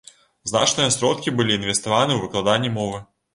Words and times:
Значныя 0.51 0.93
сродкі 0.95 1.33
былі 1.41 1.55
інвеставаны 1.59 2.13
ў 2.17 2.25
выкладанне 2.25 2.73
мовы. 2.81 3.05